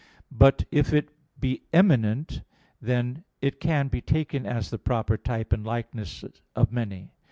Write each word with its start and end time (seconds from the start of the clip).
But 0.31 0.65
if 0.71 0.93
it 0.93 1.09
be 1.39 1.61
eminent, 1.71 2.41
then 2.81 3.23
it 3.39 3.59
can 3.59 3.87
be 3.87 4.01
taken 4.01 4.47
as 4.47 4.71
the 4.71 4.79
proper 4.79 5.15
type 5.15 5.53
and 5.53 5.63
likeness 5.63 6.23
of 6.55 6.71
many. 6.71 7.11